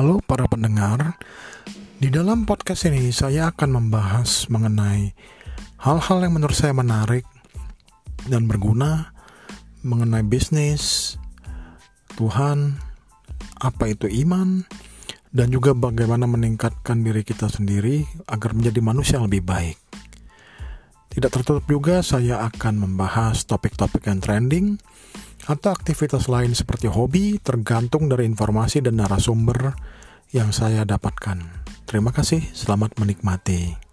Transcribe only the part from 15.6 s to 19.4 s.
bagaimana meningkatkan diri kita sendiri agar menjadi manusia yang